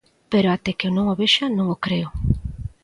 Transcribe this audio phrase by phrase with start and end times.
[0.31, 2.09] Pero até que non o vexa, non o creo.